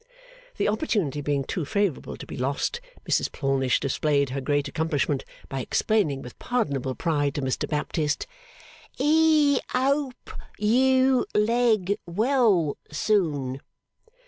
(The 0.57 0.67
opportunity 0.67 1.21
being 1.21 1.43
too 1.43 1.63
favourable 1.63 2.17
to 2.17 2.25
be 2.25 2.35
lost, 2.35 2.81
Mrs 3.07 3.31
Plornish 3.31 3.79
displayed 3.79 4.31
her 4.31 4.41
great 4.41 4.67
accomplishment 4.67 5.23
by 5.47 5.59
explaining 5.59 6.23
with 6.23 6.39
pardonable 6.39 6.95
pride 6.95 7.35
to 7.35 7.43
Mr 7.43 7.69
Baptist, 7.69 8.25
'E 8.97 9.59
ope 9.75 10.31
you 10.57 11.27
leg 11.35 11.99
well 12.07 12.77
soon. 12.91 13.61